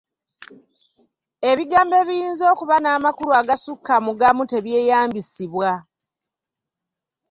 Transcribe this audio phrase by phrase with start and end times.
[1.51, 5.71] Ebigambo ebiyinza okuba n’amakulu agasukka mu gamu tebyeyambisibwa.